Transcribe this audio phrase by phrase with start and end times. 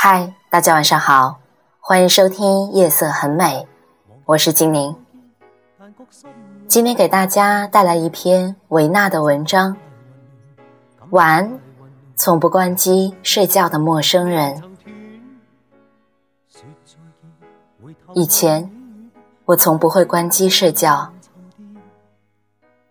[0.00, 1.40] 嗨，大家晚上好，
[1.80, 3.66] 欢迎收听《夜色很美》，
[4.26, 4.94] 我是精灵。
[6.68, 9.76] 今天给大家带来一篇维纳的文章。
[11.10, 11.60] 晚安，
[12.14, 14.62] 从不关机睡觉的陌生人。
[18.14, 18.70] 以前
[19.46, 21.12] 我从不会关机睡觉，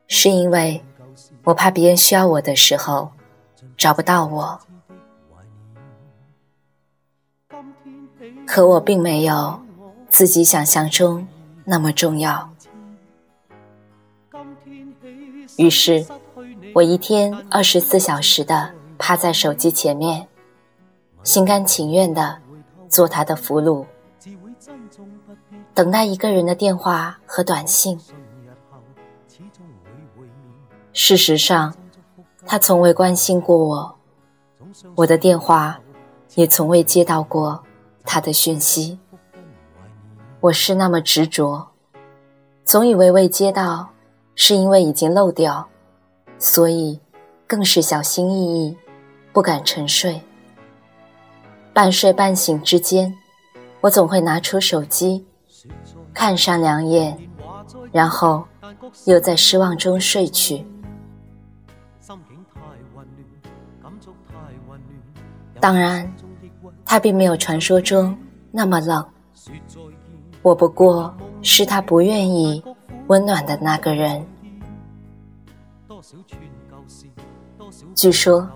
[0.10, 0.84] 是因为
[1.46, 3.12] 我怕别人需要我的时候
[3.78, 4.60] 找不到我。
[8.48, 9.60] 可我并没有
[10.10, 11.28] 自己想象中
[11.66, 12.50] 那么重要，
[15.58, 16.06] 于是，
[16.74, 20.26] 我一天二十四小时的趴在手机前面，
[21.24, 22.40] 心甘情愿的
[22.88, 23.86] 做他的俘虏，
[25.74, 28.00] 等待一个人的电话和短信。
[30.94, 31.76] 事实上，
[32.46, 33.96] 他从未关心过我，
[34.96, 35.80] 我的电话
[36.36, 37.62] 也从未接到过。
[38.10, 38.98] 他的讯息，
[40.40, 41.68] 我是那么执着，
[42.64, 43.90] 总以为未接到
[44.34, 45.68] 是因为已经漏掉，
[46.40, 47.02] 所以
[47.46, 48.78] 更是小心翼翼，
[49.34, 50.22] 不敢沉睡。
[51.74, 53.14] 半睡半醒之间，
[53.82, 55.26] 我总会拿出手机，
[56.14, 57.30] 看上两眼，
[57.92, 58.46] 然后
[59.04, 60.66] 又在失望中睡去。
[65.60, 66.10] 当然。
[66.90, 68.18] 他并没有传说中
[68.50, 69.06] 那么冷，
[70.42, 72.64] 我不过是他不愿意
[73.08, 74.26] 温暖的那个人。
[77.94, 78.50] 据说，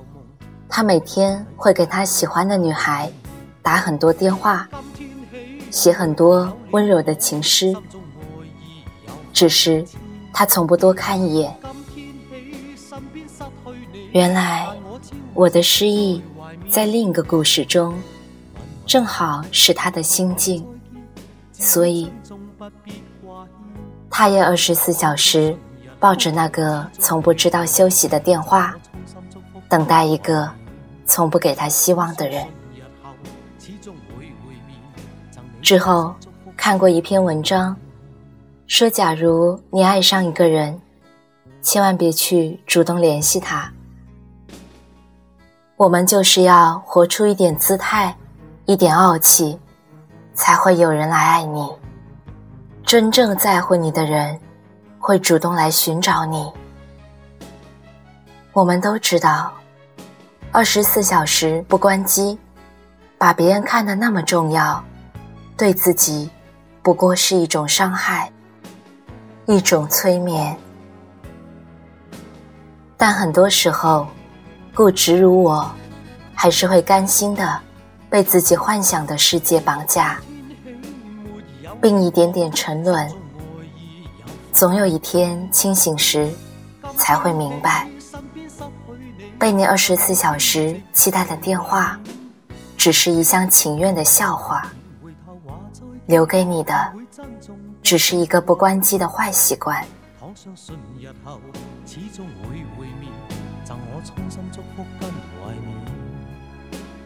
[0.70, 3.12] 他每天会给他喜欢的女孩
[3.62, 4.66] 打很多电话，
[5.70, 7.76] 写很多温柔的情诗，
[9.34, 9.86] 只是
[10.32, 11.54] 他从不多看一眼。
[14.14, 14.70] 原来，
[15.34, 16.24] 我的失忆
[16.70, 17.94] 在另一个故事中。
[18.92, 20.68] 正好是他的心境，
[21.54, 22.12] 所以
[24.10, 25.58] 他也二十四小时
[25.98, 28.76] 抱着那个从不知道休息的电话，
[29.70, 30.52] 等待一个
[31.06, 32.46] 从不给他希望的人。
[35.62, 36.14] 之后
[36.58, 37.74] 看过一篇文章，
[38.68, 40.78] 说假如你爱上一个人，
[41.62, 43.72] 千万别去主动联系他。
[45.78, 48.14] 我们就是要活出一点姿态。
[48.66, 49.60] 一点傲气，
[50.34, 51.68] 才会有人来爱你。
[52.86, 54.40] 真正在乎你的人，
[55.00, 56.52] 会主动来寻找你。
[58.54, 59.52] 我们都知道，
[60.52, 62.38] 二十四小时不关机，
[63.18, 64.84] 把别人看得那么重要，
[65.58, 66.30] 对自己
[66.84, 68.32] 不过是一种伤害，
[69.48, 70.56] 一种催眠。
[72.96, 74.08] 但很多时候，
[74.76, 75.70] 固执如我，
[76.36, 77.60] 还是会甘心的。
[78.12, 80.20] 被自己幻想的世界绑架，
[81.82, 83.10] 并一点点沉沦，
[84.52, 86.30] 总有一天清醒时，
[86.98, 87.88] 才会明白，
[89.40, 91.98] 被你二十四小时期待的电话，
[92.76, 94.70] 只是一厢情愿的笑话，
[96.08, 96.94] 留给你的，
[97.82, 99.82] 只是一个不关机的坏习惯。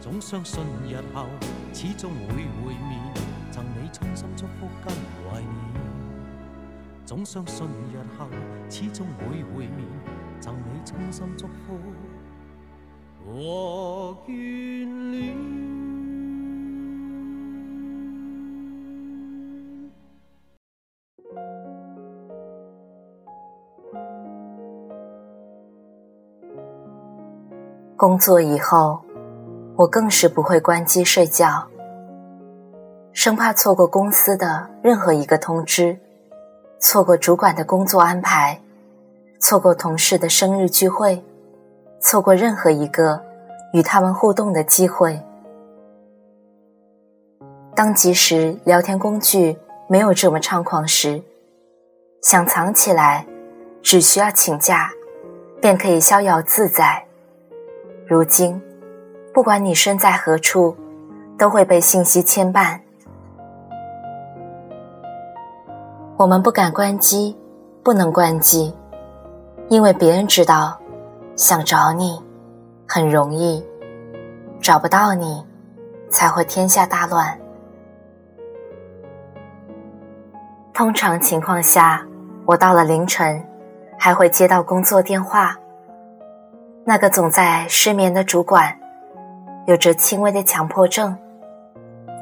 [0.08, 1.26] 总相信日后
[1.72, 3.02] 始终会会面，
[3.50, 5.50] 赠你衷心祝福跟怀念。
[7.04, 8.28] 总相信日后
[8.70, 9.84] 始终会会面，
[10.38, 11.76] 赠你衷心祝福
[13.26, 15.36] 和眷恋。
[27.96, 29.05] 工作以后。
[29.76, 31.66] 我更是不会关机睡觉，
[33.12, 35.98] 生怕错过公司的任何一个通知，
[36.78, 38.58] 错过主管的工作安排，
[39.38, 41.22] 错过同事的生日聚会，
[42.00, 43.22] 错过任何一个
[43.74, 45.20] 与他们互动的机会。
[47.74, 49.58] 当即时聊天工具
[49.88, 51.22] 没有这么猖狂时，
[52.22, 53.26] 想藏起来
[53.82, 54.90] 只需要请假，
[55.60, 57.04] 便可以逍遥自在。
[58.06, 58.62] 如今，
[59.36, 60.74] 不管你身在何处，
[61.36, 62.80] 都会被信息牵绊。
[66.16, 67.36] 我们不敢关机，
[67.84, 68.74] 不能关机，
[69.68, 70.80] 因为别人知道，
[71.36, 72.18] 想找你
[72.88, 73.62] 很容易，
[74.58, 75.44] 找不到你
[76.08, 77.38] 才会天下大乱。
[80.72, 82.06] 通常情况下，
[82.46, 83.46] 我到了凌晨，
[83.98, 85.54] 还会接到工作电话。
[86.86, 88.74] 那个总在失眠的主管，
[89.66, 91.16] 有着轻微的强迫症，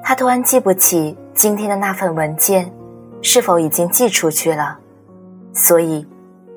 [0.02, 2.73] 他突然记不起今天的那份文件
[3.20, 4.79] 是否已经寄出去了，
[5.52, 6.06] 所以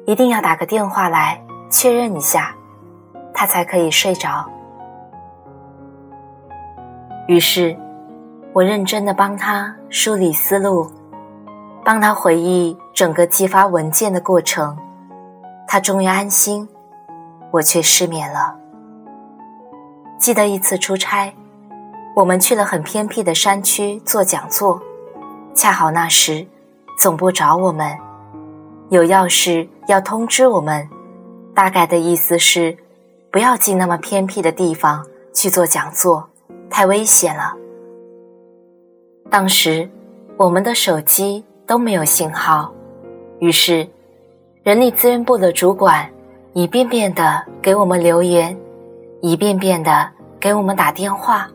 [0.06, 2.56] 一定要打个电话来确认一下，
[3.34, 4.50] 他才可以睡着。
[7.28, 7.78] 于是，
[8.54, 10.90] 我认真的帮他梳理思路，
[11.84, 14.78] 帮他回忆整个寄发文件的过程，
[15.68, 16.68] 他终于安心。
[17.50, 18.56] 我却失眠了。
[20.20, 21.34] 记得一次出差，
[22.16, 24.82] 我们去了很偏僻的山区做讲座，
[25.54, 26.46] 恰好那时
[26.98, 27.96] 总部找我们，
[28.90, 30.90] 有要事要通知我们，
[31.54, 32.76] 大概的意思是
[33.32, 36.28] 不要进那么偏僻的地方去做讲座，
[36.70, 37.54] 太危险了。
[39.30, 39.90] 当时
[40.36, 42.74] 我们的手机都没有信号，
[43.40, 43.88] 于是
[44.64, 46.10] 人力资源部的主管。
[46.54, 48.58] 一遍遍的给我们留言，
[49.22, 50.10] 一遍遍的
[50.40, 51.50] 给我们打电话。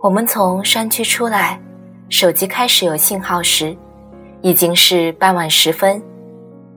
[0.00, 1.60] 我们从山区出来，
[2.08, 3.76] 手机开始有信号时，
[4.40, 6.02] 已经是傍晚时分。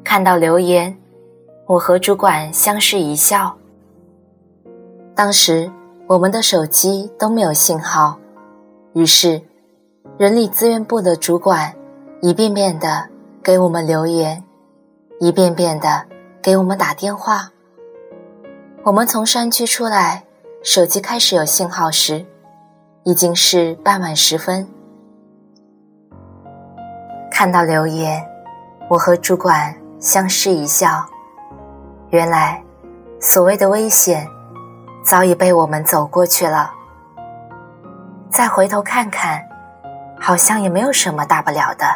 [0.04, 0.96] 看到留言，
[1.66, 3.58] 我和主管相视一笑。
[5.16, 5.72] 当时
[6.08, 8.18] 我们的手机都没有信号，
[8.94, 9.42] 于是
[10.18, 11.74] 人力资源部的主管
[12.22, 13.10] 一遍遍的
[13.42, 14.44] 给我们留言，
[15.20, 16.06] 一遍遍的。
[16.46, 17.50] 给我们打电话。
[18.86, 20.22] 我们从山区出来，
[20.62, 22.24] 手机开始有信号时，
[23.04, 24.68] 已经是傍晚时分。
[27.32, 28.24] 看到留言，
[28.88, 31.04] 我和主管相视一笑。
[32.12, 32.64] 原来，
[33.20, 34.30] 所谓的危险，
[35.04, 36.72] 早已被我们走过去了。
[38.30, 39.44] 再回头看看，
[40.20, 41.88] 好像也没有什么大不了的。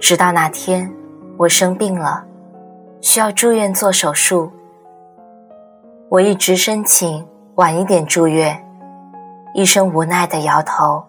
[0.00, 0.90] 直到那天。
[1.38, 2.25] 我生病了，
[3.06, 4.50] 需要住院做手术。
[6.08, 7.24] 我一直申请
[7.54, 8.60] 晚一点住院，
[9.54, 11.04] 医生无奈的摇头。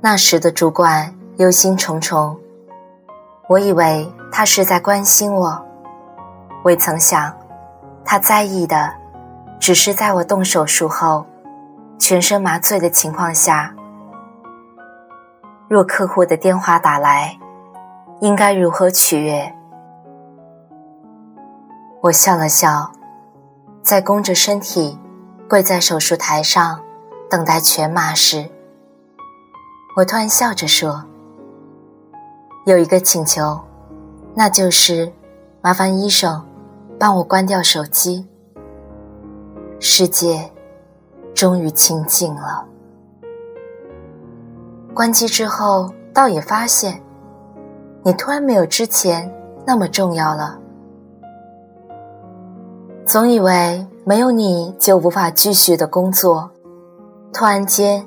[0.00, 2.36] 那时的主管忧心忡忡，
[3.48, 5.64] 我以为他是在关心我，
[6.64, 7.32] 未曾想，
[8.04, 8.92] 他在意的
[9.60, 11.24] 只是在我动手术后，
[12.00, 13.72] 全身麻醉的情况下。
[15.72, 17.38] 若客户的电话打来，
[18.20, 19.54] 应该如何取悦？
[22.02, 22.92] 我笑了笑，
[23.82, 24.98] 在弓着身体
[25.48, 26.78] 跪在手术台上
[27.30, 28.50] 等待全麻时，
[29.96, 31.06] 我突然笑着说
[32.68, 33.58] ：“有一个请求，
[34.34, 35.10] 那就是
[35.62, 36.46] 麻烦医生
[37.00, 38.28] 帮我关掉手机。”
[39.80, 40.52] 世界
[41.34, 42.66] 终于清静了。
[44.94, 47.02] 关机之后，倒也发现，
[48.02, 49.32] 你突然没有之前
[49.66, 50.58] 那么重要了。
[53.06, 56.50] 总以为没有你就无法继续的工作，
[57.32, 58.06] 突然间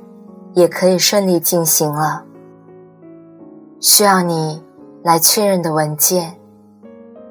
[0.53, 2.23] 也可以顺利进行了。
[3.81, 4.63] 需要你
[5.03, 6.35] 来确认的文件，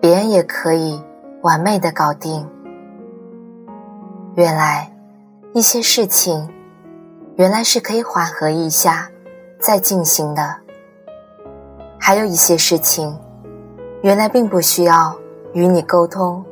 [0.01, 1.01] 别人也可以
[1.43, 2.49] 完美的搞定。
[4.35, 4.93] 原来
[5.53, 6.53] 一些事情，
[7.37, 9.11] 原来是可以缓和一下。
[9.65, 10.55] 在进行的，
[11.99, 13.19] 还有一些事情，
[14.03, 15.17] 原来并不需要
[15.55, 16.45] 与你沟通。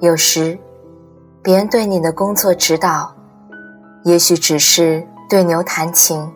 [0.00, 0.58] 有时，
[1.42, 3.14] 别人对你的工作指导，
[4.04, 6.30] 也许只是对牛弹琴，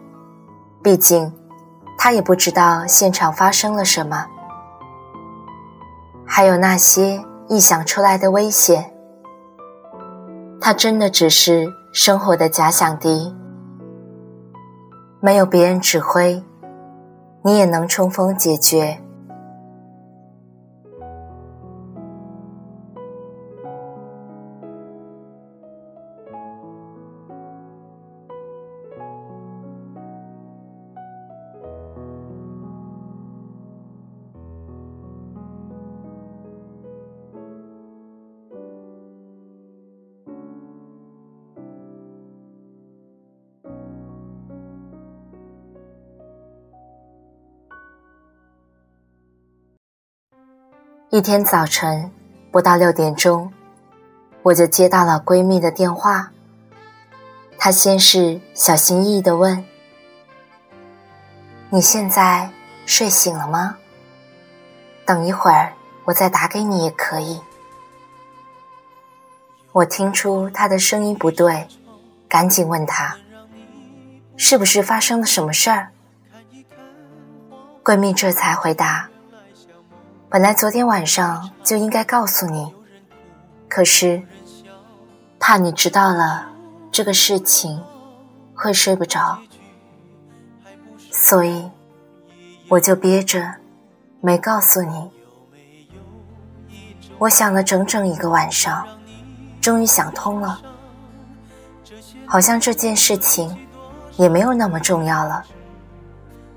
[0.83, 1.31] 毕竟
[1.99, 4.27] 他也不知道现场发生了什么。
[6.25, 8.95] 还有那些臆想出来的危险，
[10.59, 13.37] 他真的只是生活的假想敌。
[15.23, 16.43] 没有别人指挥，
[17.43, 18.99] 你也能冲锋解决。
[51.13, 52.09] 一天早晨
[52.53, 53.53] 不到六点钟，
[54.45, 56.31] 我就接到了闺蜜的电话。
[57.59, 59.65] 她先是小心翼翼地问
[61.69, 62.49] ：“你现在
[62.87, 63.77] 睡醒了吗？
[65.05, 65.73] 等一会儿
[66.05, 67.41] 我再打给你也可以。”
[69.73, 71.67] 我听出她的声音不对，
[72.29, 73.17] 赶紧问她
[74.39, 75.89] ：“是不是发生了什么事儿？”
[77.83, 79.09] 闺蜜这才回答。
[80.33, 82.73] 本来昨天晚上就应该告诉你，
[83.69, 84.23] 可是
[85.41, 86.47] 怕你知道了
[86.93, 87.83] 这个事情
[88.55, 89.41] 会睡不着，
[91.11, 91.69] 所以
[92.69, 93.57] 我就憋着
[94.21, 95.11] 没告诉你。
[97.19, 98.87] 我想了整整一个晚上，
[99.61, 100.63] 终于想通了，
[102.25, 103.53] 好像这件事情
[104.17, 105.45] 也没有那么重要了，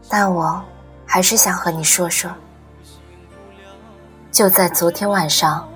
[0.07, 0.63] 但我
[1.07, 2.29] 还是想和你说说。
[4.33, 5.69] 就在昨天晚上，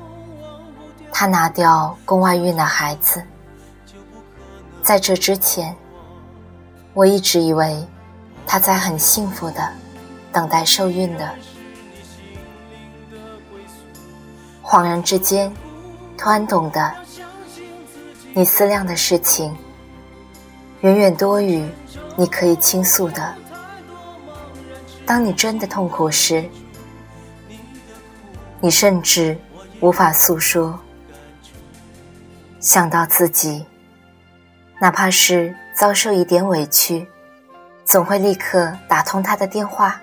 [1.14, 3.24] 他拿掉宫外孕的孩子。
[4.82, 5.76] 在这之前，
[6.96, 7.86] 我一直以为
[8.48, 9.70] 他在很幸福的
[10.34, 11.30] 等待受孕的。
[14.64, 15.54] 恍然之间，
[16.18, 16.92] 突然懂得，
[18.34, 19.56] 你思量的事情
[20.82, 21.64] 远远多于
[22.16, 23.36] 你可以倾诉的。
[25.06, 26.50] 当你真的痛苦时，
[28.60, 29.38] 你甚至
[29.80, 30.80] 无法诉说，
[32.60, 33.64] 想到自己，
[34.80, 37.08] 哪怕是遭受一点委屈，
[37.86, 40.02] 总会立刻打通他的电话，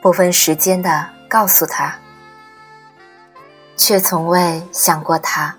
[0.00, 1.94] 不分时间的告诉他，
[3.76, 5.54] 却从未想过他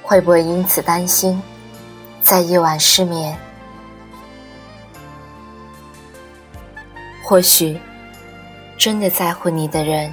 [0.00, 1.42] 会不会因此担心，
[2.20, 3.36] 在夜晚失眠。
[7.24, 7.78] 或许，
[8.78, 10.10] 真的在乎你的人。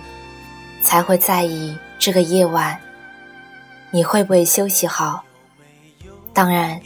[0.85, 2.79] 才会在意这个夜晚，
[3.89, 5.23] 你会不会休息好？
[6.31, 6.79] 当然，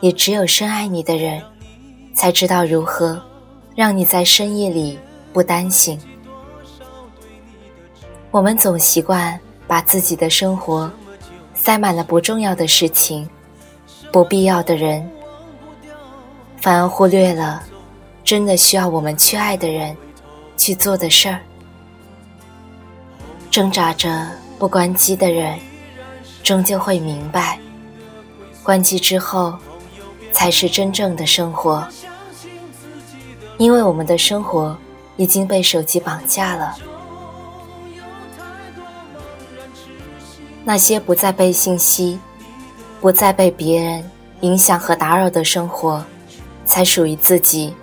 [0.00, 1.42] 也只有深爱你的人，
[2.14, 3.20] 才知道如何
[3.74, 4.96] 让你在深夜里
[5.32, 5.98] 不担心。
[8.30, 10.88] 我们总习惯把自己的生活
[11.52, 13.28] 塞满了不重要的事情、
[14.12, 15.04] 不必要的人，
[16.60, 17.60] 反而忽略了
[18.22, 19.96] 真的需要我们去爱的人
[20.56, 21.40] 去做的事儿。
[23.56, 25.58] 挣扎着不关机的人，
[26.42, 27.58] 终究会明白，
[28.62, 29.56] 关机之后
[30.30, 31.88] 才是真正的生活。
[33.56, 34.76] 因为我们的生活
[35.16, 36.76] 已经被手机绑架了。
[40.62, 42.20] 那些不再被信息、
[43.00, 44.04] 不再被别人
[44.42, 46.04] 影响和打扰的生活，
[46.66, 47.74] 才属于自己。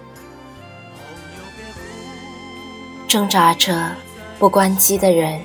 [3.08, 3.90] 挣扎着
[4.38, 5.42] 不关机的人。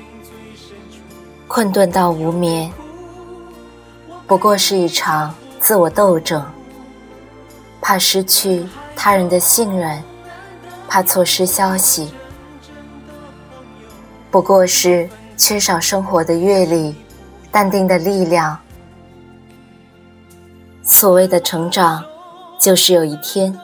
[1.59, 2.73] 困顿到无眠，
[4.29, 6.41] 不过是一场自我斗争。
[7.81, 10.01] 怕失去他人的信任，
[10.87, 12.15] 怕错失消息，
[14.31, 16.95] 不过是缺少生活的阅历、
[17.51, 18.57] 淡定的力量。
[20.85, 22.05] 所谓的成长，
[22.57, 23.59] 就是有一天，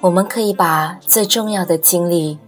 [0.00, 2.40] 我们可以把最重要的精力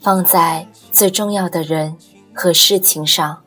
[0.00, 1.96] 放在最重要的人
[2.34, 3.42] 和事情上。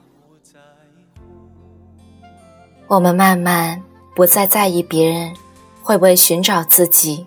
[2.94, 3.82] 我们慢慢
[4.14, 5.34] 不再在意别人
[5.82, 7.26] 会不会寻找自己，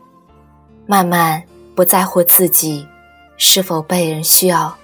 [0.86, 1.42] 慢慢
[1.74, 2.86] 不在乎自己
[3.36, 4.76] 是否被人需要。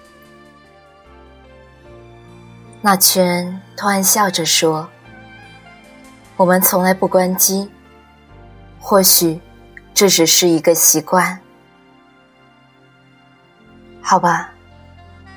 [2.80, 4.88] 那群人突然笑着说
[6.36, 7.70] ：“我们从来不关机，
[8.80, 9.40] 或许
[9.94, 11.38] 这只是一个习惯。”
[14.02, 14.50] 好吧，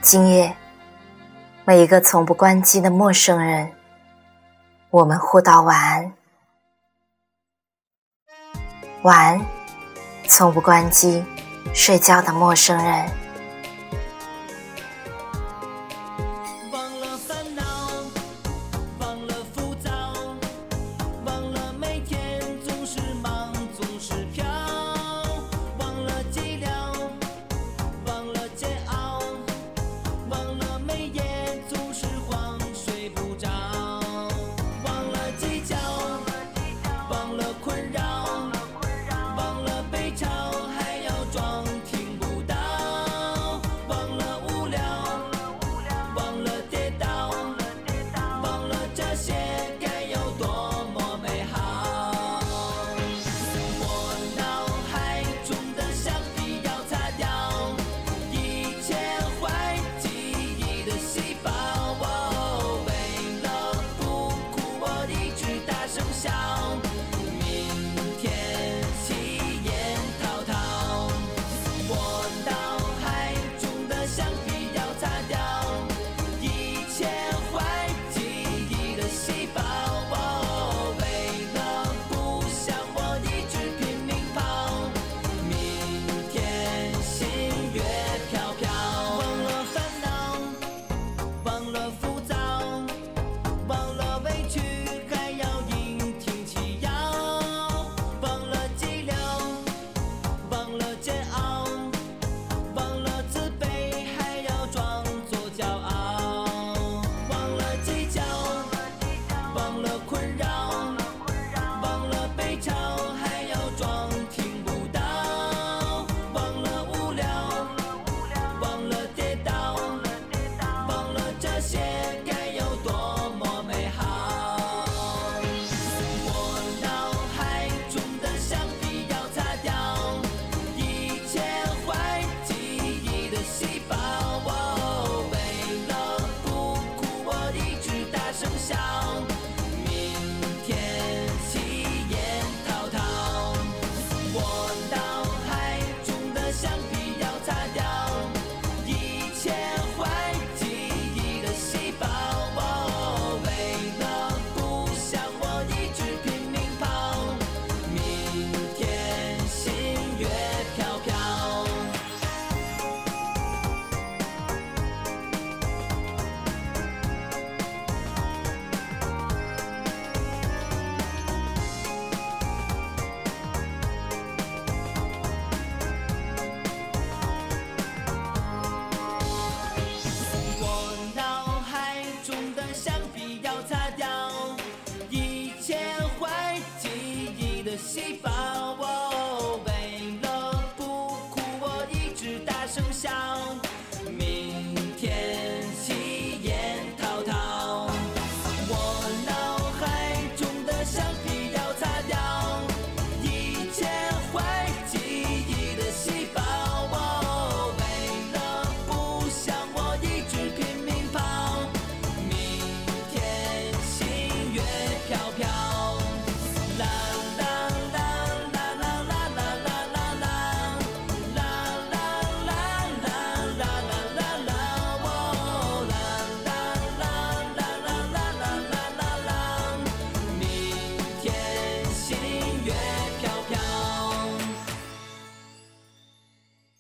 [0.01, 0.57] 今夜
[1.65, 3.74] 每一个从不关机的陌生人。
[4.95, 6.13] 我们互道晚安，
[9.01, 9.45] 晚安，
[10.25, 11.21] 从不关机
[11.73, 13.24] 睡觉的陌生人。